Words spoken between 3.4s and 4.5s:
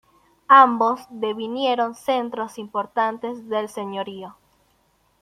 del señorío.